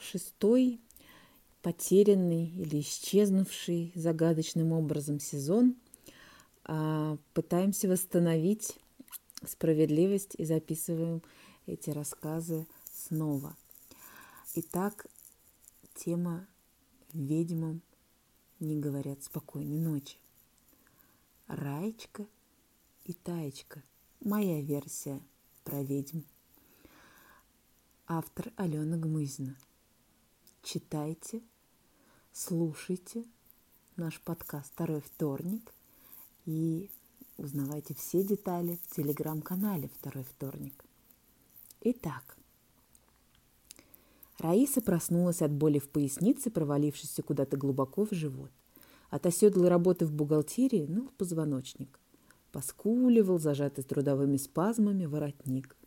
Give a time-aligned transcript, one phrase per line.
[0.00, 0.80] шестой
[1.62, 5.76] потерянный или исчезнувший загадочным образом сезон.
[6.64, 8.78] А, пытаемся восстановить
[9.44, 11.22] справедливость и записываем
[11.66, 13.56] эти рассказы снова.
[14.54, 15.06] Итак,
[15.94, 16.46] тема
[17.12, 17.82] «Ведьмам
[18.60, 20.16] не говорят спокойной ночи».
[21.46, 22.26] Раечка
[23.04, 23.82] и Таечка.
[24.20, 25.20] Моя версия
[25.64, 26.20] про ведьм.
[28.06, 29.56] Автор Алена Гмызина–
[30.68, 31.40] читайте,
[32.30, 33.24] слушайте
[33.96, 35.72] наш подкаст «Второй вторник»
[36.44, 36.90] и
[37.38, 40.84] узнавайте все детали в телеграм-канале «Второй вторник».
[41.80, 42.36] Итак,
[44.38, 48.50] Раиса проснулась от боли в пояснице, провалившейся куда-то глубоко в живот.
[49.08, 51.98] От оседлой работы в бухгалтерии ныл позвоночник.
[52.52, 55.78] Поскуливал, зажатый трудовыми спазмами, воротник.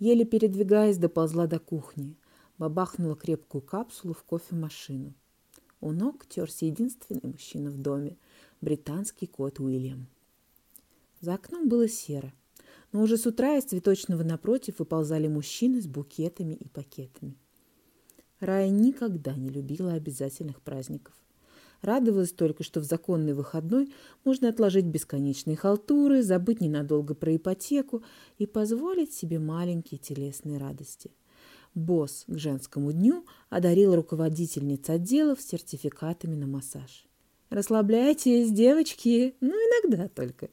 [0.00, 2.16] Еле передвигаясь, доползла до кухни
[2.62, 5.14] бабахнула крепкую капсулу в кофемашину.
[5.80, 8.16] У ног терся единственный мужчина в доме–
[8.60, 10.06] британский кот Уильям.
[11.20, 12.32] За окном было серо,
[12.92, 17.36] но уже с утра из цветочного напротив выползали мужчины с букетами и пакетами.
[18.38, 21.14] Рая никогда не любила обязательных праздников.
[21.80, 28.04] Радовалась только, что в законный выходной можно отложить бесконечные халтуры, забыть ненадолго про ипотеку
[28.38, 31.10] и позволить себе маленькие телесные радости–
[31.74, 37.06] босс к женскому дню одарил руководительниц отделов сертификатами на массаж.
[37.50, 40.48] «Расслабляйтесь, девочки, ну иногда только.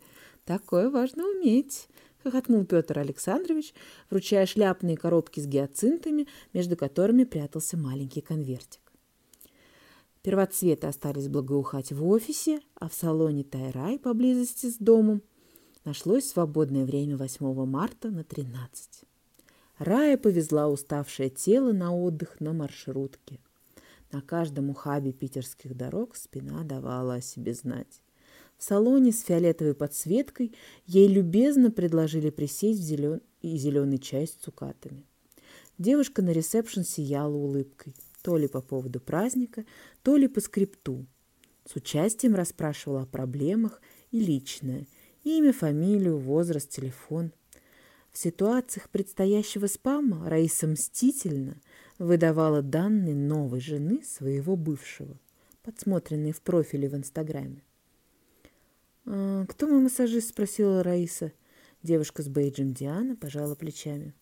[0.45, 1.87] Такое важно уметь»,—
[2.23, 3.73] хохотнул Петр Александрович,
[4.09, 8.81] вручая шляпные коробки с гиацинтами, между которыми прятался маленький конвертик.
[10.21, 15.21] Первоцветы остались благоухать в офисе, а в салоне Тайрай поблизости с домом
[15.85, 19.08] нашлось свободное время 8 марта на 13.
[19.79, 23.39] Рая повезла уставшее тело на отдых на маршрутке.
[24.11, 28.01] На каждом ухабе питерских дорог спина давала о себе знать.
[28.57, 30.53] В салоне с фиолетовой подсветкой
[30.85, 33.21] ей любезно предложили присесть в зелен...
[33.41, 35.05] и зеленый чай с цукатами.
[35.77, 39.63] Девушка на ресепшн сияла улыбкой, то ли по поводу праздника,
[40.03, 41.05] то ли по скрипту.
[41.65, 44.87] С участием расспрашивала о проблемах и личное–
[45.23, 47.31] имя, фамилию, возраст, телефон.
[48.19, 51.55] В ситуациях предстоящего спама Раиса мстительно
[51.99, 55.15] выдавала данные новой жены своего бывшего,
[55.63, 57.63] подсмотренные в профиле в Инстаграме.
[59.05, 61.31] «А, «Кто мой массажист?»– спросила Раиса.
[61.81, 64.13] Девушка с бейджем Диана пожала плечами.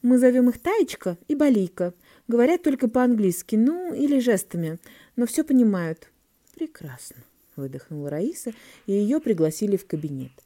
[0.00, 1.92] «Мы зовем их Таечка и Балийка.
[2.28, 4.78] Говорят только по-английски, ну, или жестами,
[5.16, 6.08] но все понимают».
[6.54, 7.24] «Прекрасно»,–
[7.56, 8.52] выдохнула Раиса,
[8.86, 10.43] и ее пригласили в кабинет.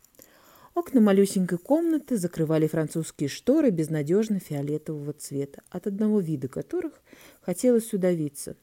[0.78, 6.92] Окна малюсенькой комнаты закрывали французские шторы безнадежно фиолетового цвета, от одного вида которых
[7.40, 8.54] хотелось удавиться.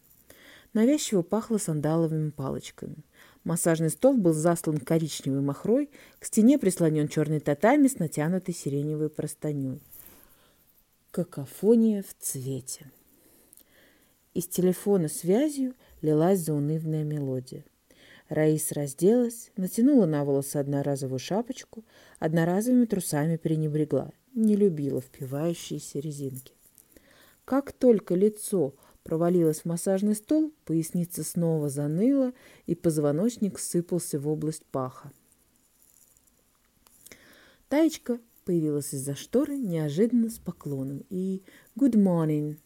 [0.71, 3.03] Навязчиво пахло сандаловыми палочками.
[3.43, 5.89] Массажный стол был заслан коричневой махрой,
[6.19, 9.81] к стене прислонен черный татами с натянутой сиреневой простыней.
[11.11, 12.89] Какофония в цвете.
[14.33, 17.65] Из телефона связью лилась заунывная мелодия.
[18.27, 21.83] Раис разделась, натянула на волосы одноразовую шапочку,
[22.19, 26.53] одноразовыми трусами пренебрегла, не любила впивающиеся резинки.
[27.45, 32.33] Как только лицо провалилось в массажный стол, поясница снова заныла,
[32.65, 35.11] и позвоночник сыпался в область паха.
[37.69, 41.43] Таечка появилась из-за шторы неожиданно с поклоном и
[41.77, 42.57] «Good morning!».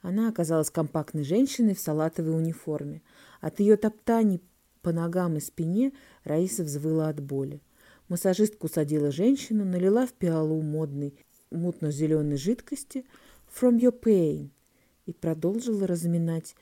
[0.00, 3.02] Она оказалась компактной женщиной в салатовой униформе.
[3.40, 4.40] От ее топтаний
[4.82, 5.92] по ногам и спине
[6.24, 7.62] Раиса взвыла от боли.
[8.08, 11.14] Массажистка усадила женщину, налила в пиалу модной
[11.50, 13.04] мутно-зеленой жидкости
[13.48, 14.50] «From your pain»
[15.06, 16.54] и продолжила разминать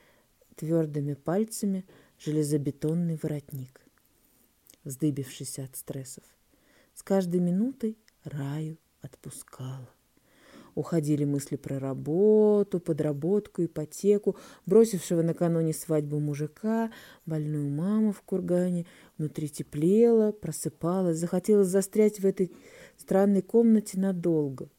[0.55, 1.85] твердыми пальцами
[2.19, 3.81] железобетонный воротник,
[4.83, 6.23] вздыбившись от стрессов.
[6.93, 9.89] С каждой минутой Раю отпускала.
[10.75, 16.91] Уходили мысли про работу, подработку, ипотеку, бросившего накануне свадьбу мужика,
[17.25, 18.85] больную маму в кургане.
[19.17, 22.51] Внутри теплело, просыпалась, захотелось застрять в этой
[22.97, 24.69] странной комнате надолго.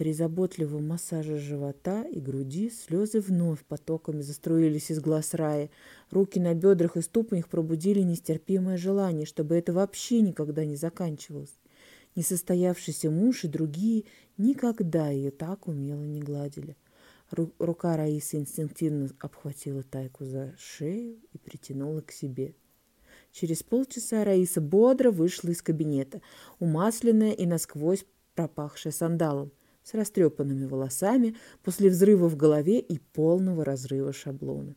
[0.00, 5.70] При заботливом массаже живота и груди слезы вновь потоками заструились из глаз Раи.
[6.10, 11.52] Руки на бедрах и ступнях пробудили нестерпимое желание, чтобы это вообще никогда не заканчивалось.
[12.16, 14.04] Несостоявшийся муж и другие
[14.36, 16.76] никогда ее так умело не гладили.
[17.30, 22.54] Ру- рука Раисы инстинктивно обхватила Тайку за шею и притянула к себе.
[23.32, 26.20] Через полчаса Раиса бодро вышла из кабинета,
[26.58, 28.04] умасленная и насквозь
[28.34, 29.52] пропахшая сандалом.
[29.82, 34.76] с растрепанными волосами после взрыва в голове и полного разрыва шаблона.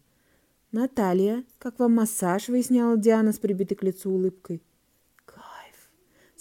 [0.71, 4.63] «Наталья, как вам массаж?»– выясняла Диана с прибитой к лицу улыбкой.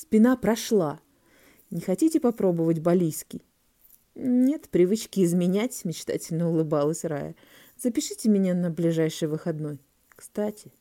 [0.02, 0.08] «Кайф!
[0.08, 1.00] Спина прошла.
[1.70, 3.43] Не хотите попробовать балийский?»
[4.14, 7.34] «Нет привычки изменять»,– мечтательно улыбалась Рая.
[7.78, 9.81] «Запишите меня на ближайший выходной.
[10.10, 10.72] Кстати,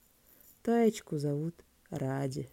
[0.64, 1.56] Таечку зовут
[1.90, 2.50] Ради».